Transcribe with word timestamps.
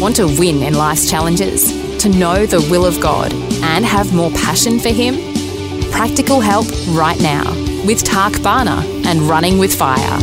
Want 0.00 0.16
to 0.16 0.24
win 0.24 0.62
in 0.62 0.72
life's 0.72 1.10
challenges? 1.10 1.68
To 1.98 2.08
know 2.08 2.46
the 2.46 2.66
will 2.70 2.86
of 2.86 2.98
God 3.02 3.34
and 3.62 3.84
have 3.84 4.14
more 4.14 4.30
passion 4.30 4.78
for 4.78 4.88
Him? 4.88 5.16
Practical 5.90 6.40
help 6.40 6.64
right 6.88 7.20
now 7.20 7.44
with 7.84 8.02
Tak 8.02 8.42
Bhana 8.42 8.82
and 9.04 9.20
Running 9.20 9.58
with 9.58 9.78
Fire. 9.78 10.18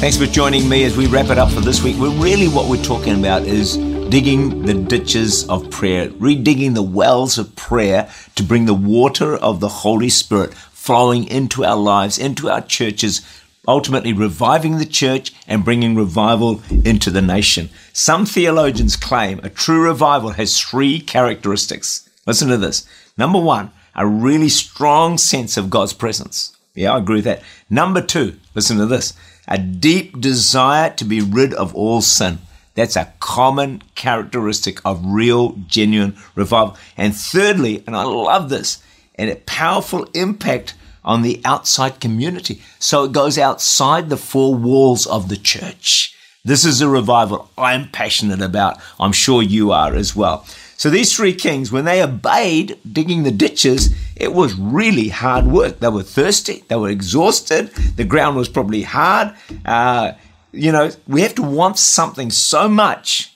Thanks 0.00 0.16
for 0.16 0.24
joining 0.24 0.66
me 0.70 0.84
as 0.84 0.96
we 0.96 1.06
wrap 1.06 1.28
it 1.28 1.36
up 1.36 1.50
for 1.50 1.60
this 1.60 1.82
week. 1.82 1.96
We're 1.98 2.08
really 2.18 2.48
what 2.48 2.70
we're 2.70 2.82
talking 2.82 3.18
about 3.18 3.42
is 3.42 3.76
digging 4.08 4.62
the 4.62 4.72
ditches 4.72 5.46
of 5.50 5.70
prayer, 5.70 6.08
redigging 6.08 6.74
the 6.74 6.82
wells 6.82 7.36
of 7.36 7.54
prayer 7.56 8.10
to 8.36 8.42
bring 8.42 8.64
the 8.64 8.72
water 8.72 9.36
of 9.36 9.60
the 9.60 9.68
Holy 9.68 10.08
Spirit 10.08 10.54
flowing 10.54 11.24
into 11.24 11.62
our 11.62 11.76
lives, 11.76 12.16
into 12.16 12.48
our 12.48 12.62
churches, 12.62 13.20
ultimately 13.66 14.12
reviving 14.12 14.78
the 14.78 14.86
church 14.86 15.32
and 15.46 15.64
bringing 15.64 15.94
revival 15.94 16.62
into 16.84 17.10
the 17.10 17.22
nation. 17.22 17.70
Some 17.92 18.26
theologians 18.26 18.96
claim 18.96 19.40
a 19.42 19.50
true 19.50 19.82
revival 19.82 20.30
has 20.30 20.60
three 20.60 21.00
characteristics. 21.00 22.08
Listen 22.26 22.48
to 22.48 22.56
this. 22.56 22.86
Number 23.16 23.40
one, 23.40 23.70
a 23.94 24.06
really 24.06 24.48
strong 24.48 25.18
sense 25.18 25.56
of 25.56 25.70
God's 25.70 25.92
presence. 25.92 26.56
Yeah, 26.74 26.92
I 26.92 26.98
agree 26.98 27.16
with 27.16 27.24
that. 27.24 27.42
Number 27.68 28.00
two, 28.00 28.36
listen 28.54 28.78
to 28.78 28.86
this, 28.86 29.12
a 29.48 29.58
deep 29.58 30.20
desire 30.20 30.90
to 30.90 31.04
be 31.04 31.20
rid 31.20 31.52
of 31.54 31.74
all 31.74 32.00
sin. 32.00 32.38
That's 32.74 32.94
a 32.94 33.12
common 33.18 33.82
characteristic 33.96 34.80
of 34.84 35.04
real, 35.04 35.56
genuine 35.66 36.16
revival. 36.36 36.76
And 36.96 37.16
thirdly, 37.16 37.82
and 37.86 37.96
I 37.96 38.04
love 38.04 38.50
this, 38.50 38.80
and 39.16 39.28
a 39.28 39.34
powerful 39.34 40.04
impact 40.14 40.74
on 41.04 41.22
the 41.22 41.40
outside 41.44 42.00
community. 42.00 42.62
So 42.78 43.04
it 43.04 43.12
goes 43.12 43.38
outside 43.38 44.08
the 44.08 44.16
four 44.16 44.54
walls 44.54 45.06
of 45.06 45.28
the 45.28 45.36
church. 45.36 46.14
This 46.44 46.64
is 46.64 46.80
a 46.80 46.88
revival 46.88 47.50
I'm 47.58 47.90
passionate 47.90 48.40
about. 48.40 48.78
I'm 48.98 49.12
sure 49.12 49.42
you 49.42 49.72
are 49.72 49.94
as 49.94 50.14
well. 50.16 50.46
So 50.76 50.90
these 50.90 51.14
three 51.14 51.34
kings, 51.34 51.72
when 51.72 51.84
they 51.84 52.02
obeyed 52.02 52.78
digging 52.90 53.24
the 53.24 53.32
ditches, 53.32 53.94
it 54.14 54.32
was 54.32 54.54
really 54.54 55.08
hard 55.08 55.46
work. 55.46 55.80
They 55.80 55.88
were 55.88 56.04
thirsty. 56.04 56.62
They 56.68 56.76
were 56.76 56.88
exhausted. 56.88 57.68
The 57.96 58.04
ground 58.04 58.36
was 58.36 58.48
probably 58.48 58.82
hard. 58.82 59.34
Uh, 59.64 60.12
you 60.52 60.72
know, 60.72 60.90
we 61.06 61.22
have 61.22 61.34
to 61.34 61.42
want 61.42 61.78
something 61.78 62.30
so 62.30 62.68
much, 62.68 63.32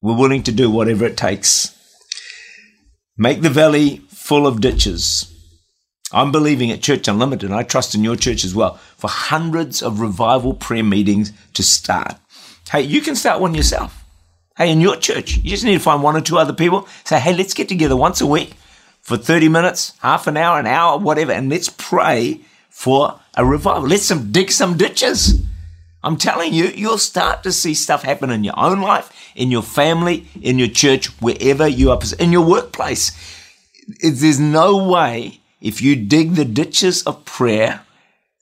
we're 0.00 0.16
willing 0.16 0.44
to 0.44 0.52
do 0.52 0.70
whatever 0.70 1.04
it 1.04 1.16
takes. 1.16 1.74
Make 3.16 3.42
the 3.42 3.50
valley 3.50 4.02
full 4.08 4.46
of 4.46 4.60
ditches. 4.60 5.34
I'm 6.12 6.32
believing 6.32 6.70
at 6.70 6.82
Church 6.82 7.06
Unlimited, 7.06 7.50
and 7.50 7.58
I 7.58 7.62
trust 7.62 7.94
in 7.94 8.02
your 8.02 8.16
church 8.16 8.44
as 8.44 8.54
well, 8.54 8.74
for 8.96 9.08
hundreds 9.08 9.82
of 9.82 10.00
revival 10.00 10.54
prayer 10.54 10.84
meetings 10.84 11.32
to 11.54 11.62
start. 11.62 12.16
Hey, 12.70 12.82
you 12.82 13.00
can 13.00 13.14
start 13.14 13.40
one 13.40 13.54
yourself. 13.54 14.04
Hey, 14.56 14.72
in 14.72 14.80
your 14.80 14.96
church, 14.96 15.36
you 15.36 15.50
just 15.50 15.64
need 15.64 15.74
to 15.74 15.78
find 15.80 16.02
one 16.02 16.16
or 16.16 16.20
two 16.20 16.38
other 16.38 16.52
people. 16.52 16.88
Say, 17.04 17.20
hey, 17.20 17.34
let's 17.34 17.54
get 17.54 17.68
together 17.68 17.96
once 17.96 18.20
a 18.20 18.26
week 18.26 18.54
for 19.02 19.16
30 19.16 19.48
minutes, 19.48 19.92
half 20.00 20.26
an 20.26 20.36
hour, 20.36 20.58
an 20.58 20.66
hour, 20.66 20.98
whatever, 20.98 21.32
and 21.32 21.50
let's 21.50 21.68
pray 21.68 22.40
for 22.70 23.20
a 23.36 23.44
revival. 23.44 23.88
Let's 23.88 24.04
some, 24.04 24.32
dig 24.32 24.50
some 24.50 24.76
ditches. 24.76 25.42
I'm 26.02 26.16
telling 26.16 26.54
you, 26.54 26.66
you'll 26.66 26.98
start 26.98 27.42
to 27.42 27.52
see 27.52 27.74
stuff 27.74 28.02
happen 28.02 28.30
in 28.30 28.44
your 28.44 28.58
own 28.58 28.80
life, 28.80 29.12
in 29.34 29.50
your 29.50 29.62
family, 29.62 30.26
in 30.40 30.58
your 30.58 30.68
church, 30.68 31.06
wherever 31.20 31.66
you 31.66 31.90
are, 31.90 32.00
in 32.18 32.32
your 32.32 32.46
workplace. 32.46 33.12
There's 34.02 34.40
no 34.40 34.88
way 34.88 35.40
if 35.60 35.82
you 35.82 35.96
dig 35.96 36.34
the 36.34 36.44
ditches 36.44 37.02
of 37.04 37.24
prayer, 37.24 37.82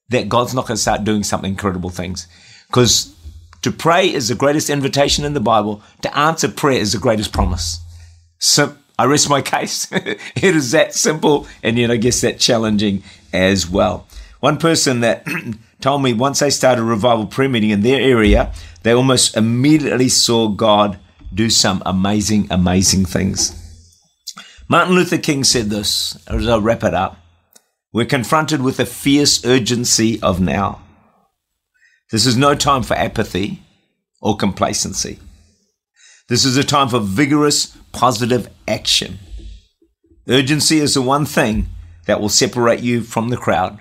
that 0.09 0.29
God's 0.29 0.55
not 0.55 0.67
going 0.67 0.77
to 0.77 0.83
start 0.83 1.05
doing 1.05 1.25
some 1.25 1.45
incredible 1.45 1.91
things. 1.91 2.29
Because 2.69 3.15
to 3.63 3.73
pray 3.73 4.13
is 4.13 4.29
the 4.29 4.35
greatest 4.35 4.71
invitation 4.71 5.25
in 5.25 5.35
the 5.35 5.41
Bible. 5.41 5.83
To 6.03 6.17
answer 6.17 6.49
prayer 6.49 6.81
is 6.81 6.93
the 6.93 6.99
greatest 6.99 7.33
promise. 7.33 7.81
So 8.39 8.77
I 8.99 9.07
rest 9.07 9.29
my 9.29 9.43
case. 9.57 9.89
it 9.91 10.21
is 10.37 10.71
that 10.73 10.95
simple, 10.95 11.47
and 11.63 11.79
yet 11.79 11.91
I 11.91 11.97
guess 11.97 12.21
that 12.21 12.39
challenging 12.39 13.03
as 13.33 13.69
well. 13.69 14.07
One 14.41 14.59
person 14.59 15.01
that 15.01 15.27
told 15.81 16.03
me 16.03 16.13
once 16.13 16.41
they 16.41 16.51
started 16.51 16.83
a 16.83 16.85
revival 16.85 17.27
prayer 17.27 17.49
meeting 17.49 17.71
in 17.71 17.81
their 17.81 18.01
area, 18.01 18.53
they 18.83 18.93
almost 18.93 19.37
immediately 19.37 20.09
saw 20.09 20.49
God 20.49 20.99
do 21.35 21.51
some 21.51 21.83
amazing, 21.85 22.47
amazing 22.51 23.05
things. 23.05 23.66
Martin 24.69 24.95
Luther 24.95 25.19
King 25.19 25.45
said 25.45 25.71
this, 25.71 26.19
as 26.27 26.49
I 26.49 26.59
wrap 26.59 26.83
it 26.83 26.95
up. 26.95 27.19
We're 27.93 28.05
confronted 28.05 28.63
with 28.63 28.81
a 28.81 28.87
fierce 28.87 29.45
urgency 29.45 30.21
of 30.21 30.41
now. 30.41 30.83
This 32.11 32.27
is 32.27 32.37
no 32.37 32.55
time 32.55 32.83
for 32.83 32.95
apathy 32.95 33.63
or 34.21 34.37
complacency. 34.37 35.19
This 36.29 36.45
is 36.45 36.57
a 36.57 36.65
time 36.65 36.89
for 36.89 36.99
vigorous, 36.99 37.77
positive 37.93 38.51
action. 38.67 39.19
Urgency 40.29 40.81
is 40.81 40.95
the 40.95 41.03
one 41.03 41.25
thing 41.25 41.69
that 42.07 42.21
will 42.21 42.29
separate 42.29 42.81
you 42.81 43.03
from 43.03 43.29
the 43.29 43.37
crowd. 43.37 43.79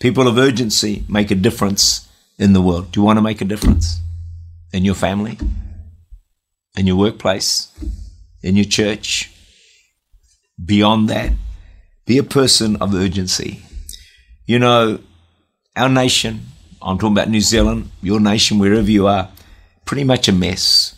People 0.00 0.26
of 0.26 0.38
urgency 0.38 1.04
make 1.06 1.30
a 1.30 1.34
difference 1.34 2.08
in 2.38 2.54
the 2.54 2.62
world. 2.62 2.90
Do 2.92 3.00
you 3.00 3.04
want 3.04 3.18
to 3.18 3.22
make 3.22 3.42
a 3.42 3.44
difference 3.44 4.00
in 4.72 4.86
your 4.86 4.94
family, 4.94 5.38
in 6.78 6.86
your 6.86 6.96
workplace, 6.96 7.70
in 8.42 8.56
your 8.56 8.64
church? 8.64 9.29
Beyond 10.64 11.08
that. 11.08 11.32
Be 12.06 12.18
a 12.18 12.22
person 12.22 12.76
of 12.76 12.94
urgency. 12.94 13.62
You 14.46 14.58
know, 14.58 14.98
our 15.76 15.88
nation, 15.88 16.46
I'm 16.82 16.98
talking 16.98 17.12
about 17.16 17.28
New 17.28 17.40
Zealand, 17.40 17.90
your 18.02 18.20
nation, 18.20 18.58
wherever 18.58 18.90
you 18.90 19.06
are, 19.06 19.30
pretty 19.84 20.04
much 20.04 20.28
a 20.28 20.32
mess. 20.32 20.96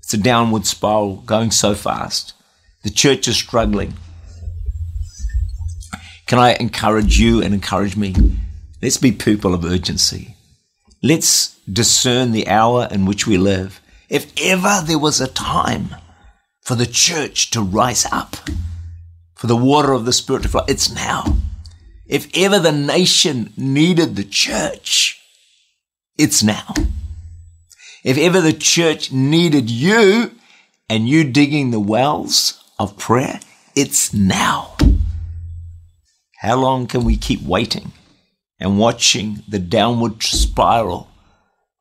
It's 0.00 0.14
a 0.14 0.18
downward 0.18 0.66
spiral 0.66 1.16
going 1.18 1.50
so 1.50 1.74
fast. 1.74 2.34
The 2.82 2.90
church 2.90 3.28
is 3.28 3.36
struggling. 3.36 3.94
Can 6.26 6.38
I 6.38 6.54
encourage 6.54 7.18
you 7.18 7.42
and 7.42 7.54
encourage 7.54 7.96
me? 7.96 8.14
Let's 8.82 8.96
be 8.96 9.12
people 9.12 9.54
of 9.54 9.64
urgency. 9.64 10.36
Let's 11.02 11.56
discern 11.70 12.32
the 12.32 12.48
hour 12.48 12.88
in 12.90 13.06
which 13.06 13.26
we 13.26 13.38
live. 13.38 13.80
If 14.08 14.32
ever 14.42 14.82
there 14.84 14.98
was 14.98 15.20
a 15.20 15.28
time 15.28 15.94
for 16.62 16.74
the 16.74 16.86
church 16.86 17.50
to 17.50 17.62
rise 17.62 18.06
up, 18.10 18.36
for 19.44 19.48
the 19.48 19.56
water 19.58 19.92
of 19.92 20.06
the 20.06 20.12
Spirit 20.14 20.42
to 20.42 20.48
flow. 20.48 20.64
It's 20.66 20.90
now. 20.90 21.36
If 22.06 22.34
ever 22.34 22.58
the 22.58 22.72
nation 22.72 23.52
needed 23.58 24.16
the 24.16 24.24
church, 24.24 25.20
it's 26.16 26.42
now. 26.42 26.72
If 28.02 28.16
ever 28.16 28.40
the 28.40 28.54
church 28.54 29.12
needed 29.12 29.68
you 29.68 30.30
and 30.88 31.06
you 31.06 31.24
digging 31.24 31.72
the 31.72 31.78
wells 31.78 32.58
of 32.78 32.96
prayer, 32.96 33.38
it's 33.76 34.14
now. 34.14 34.78
How 36.38 36.56
long 36.56 36.86
can 36.86 37.04
we 37.04 37.18
keep 37.18 37.42
waiting 37.42 37.92
and 38.58 38.78
watching 38.78 39.42
the 39.46 39.58
downward 39.58 40.22
spiral 40.22 41.10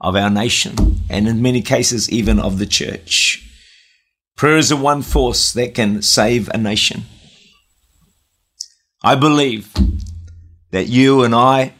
of 0.02 0.18
our 0.18 0.29
nation 0.29 0.99
and 1.09 1.29
in 1.29 1.41
many 1.41 1.61
cases 1.61 2.11
even 2.11 2.41
of 2.41 2.59
the 2.59 2.66
church? 2.66 3.41
Prayer 4.35 4.58
is 4.58 4.67
the 4.67 4.76
one 4.76 5.02
force 5.02 5.53
that 5.53 5.73
can 5.73 6.02
save 6.02 6.49
a 6.49 6.58
nation. 6.58 7.03
I 9.05 9.16
believe 9.16 9.73
that 10.72 10.88
you 10.88 11.23
and 11.23 11.35
I, 11.35 11.73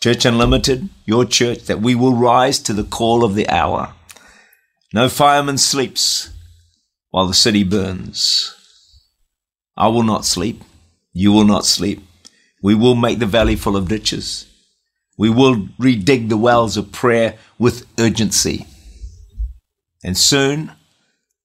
Church 0.00 0.24
Unlimited, 0.24 0.88
your 1.04 1.26
church, 1.26 1.64
that 1.64 1.82
we 1.82 1.94
will 1.94 2.14
rise 2.14 2.58
to 2.60 2.72
the 2.72 2.84
call 2.84 3.24
of 3.24 3.34
the 3.34 3.46
hour. 3.50 3.92
No 4.94 5.10
fireman 5.10 5.58
sleeps 5.58 6.30
while 7.10 7.26
the 7.26 7.34
city 7.34 7.62
burns. 7.62 8.54
I 9.76 9.88
will 9.88 10.02
not 10.02 10.24
sleep. 10.24 10.62
You 11.12 11.30
will 11.30 11.44
not 11.44 11.66
sleep. 11.66 12.02
We 12.62 12.74
will 12.74 12.94
make 12.94 13.18
the 13.18 13.26
valley 13.26 13.54
full 13.54 13.76
of 13.76 13.88
ditches. 13.88 14.46
We 15.18 15.28
will 15.28 15.56
redig 15.78 16.30
the 16.30 16.38
wells 16.38 16.78
of 16.78 16.90
prayer 16.90 17.36
with 17.58 17.86
urgency. 18.00 18.66
And 20.02 20.16
soon, 20.16 20.72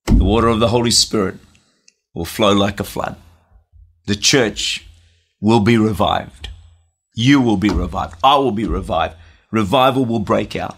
the 0.06 0.24
water 0.24 0.48
of 0.48 0.60
the 0.60 0.68
Holy 0.68 0.90
Spirit 0.90 1.36
will 2.14 2.24
flow 2.24 2.54
like 2.54 2.80
a 2.80 2.84
flood 2.84 3.16
the 4.06 4.16
church 4.16 4.86
will 5.40 5.60
be 5.60 5.76
revived. 5.78 6.48
You 7.14 7.40
will 7.40 7.56
be 7.56 7.70
revived. 7.70 8.16
I 8.22 8.36
will 8.36 8.52
be 8.52 8.66
revived. 8.66 9.16
revival 9.50 10.04
will 10.04 10.18
break 10.18 10.56
out, 10.56 10.76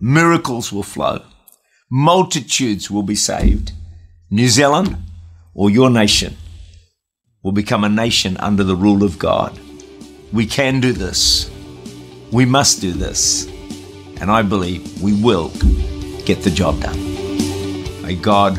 miracles 0.00 0.72
will 0.72 0.82
flow, 0.82 1.22
multitudes 1.90 2.90
will 2.90 3.04
be 3.04 3.14
saved. 3.14 3.72
New 4.30 4.48
Zealand 4.48 4.96
or 5.54 5.70
your 5.70 5.90
nation 5.90 6.36
will 7.44 7.52
become 7.52 7.84
a 7.84 7.88
nation 7.88 8.36
under 8.38 8.64
the 8.64 8.74
rule 8.74 9.04
of 9.04 9.18
God. 9.18 9.58
We 10.32 10.44
can 10.46 10.80
do 10.80 10.92
this. 10.92 11.50
We 12.32 12.44
must 12.44 12.80
do 12.80 12.90
this. 12.90 13.46
And 14.20 14.30
I 14.30 14.42
believe 14.42 15.00
we 15.00 15.12
will 15.22 15.50
get 16.24 16.42
the 16.42 16.50
job 16.50 16.80
done. 16.80 16.98
May 18.02 18.16
God 18.16 18.58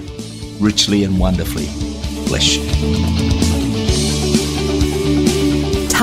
richly 0.61 1.03
and 1.03 1.19
wonderfully 1.19 1.65
bless 2.27 2.55
you. 2.55 3.64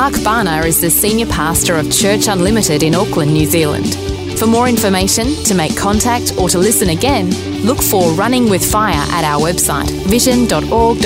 Tak 0.03 0.25
Bhana 0.25 0.67
is 0.67 0.81
the 0.81 0.91
Senior 0.91 1.27
Pastor 1.27 1.77
of 1.77 1.89
Church 1.89 2.27
Unlimited 2.27 2.83
in 2.83 2.93
Auckland, 2.93 3.33
New 3.33 3.47
Zealand. 3.47 3.95
For 4.37 4.49
more 4.49 4.69
information, 4.69 5.33
to 5.45 5.55
make 5.55 5.77
contact, 5.77 6.35
or 6.41 6.49
to 6.49 6.59
listen 6.59 6.89
again, 6.89 7.31
look 7.65 7.81
for 7.81 8.11
Running 8.15 8.51
with 8.51 8.69
Fire 8.69 9.07
at 9.13 9.23
our 9.23 9.41
website, 9.41 9.89
vision.org.au. 10.09 11.03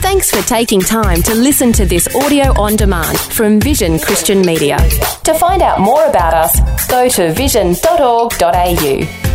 Thanks 0.00 0.30
for 0.30 0.40
taking 0.48 0.80
time 0.80 1.20
to 1.24 1.34
listen 1.34 1.72
to 1.74 1.84
this 1.84 2.08
audio 2.16 2.58
on 2.58 2.74
demand 2.76 3.18
from 3.18 3.60
Vision 3.60 3.98
Christian 3.98 4.40
Media. 4.40 4.78
To 5.24 5.34
find 5.34 5.60
out 5.60 5.78
more 5.78 6.06
about 6.06 6.32
us, 6.32 6.88
go 6.88 7.06
to 7.10 7.34
vision.org.au. 7.34 9.31